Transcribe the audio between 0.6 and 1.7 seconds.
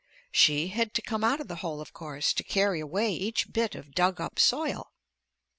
had to come out of the